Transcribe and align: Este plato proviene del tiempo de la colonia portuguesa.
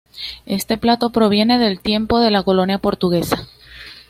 Este 0.47 0.79
plato 0.79 1.11
proviene 1.11 1.59
del 1.59 1.79
tiempo 1.79 2.19
de 2.19 2.31
la 2.31 2.41
colonia 2.41 2.79
portuguesa. 2.79 3.47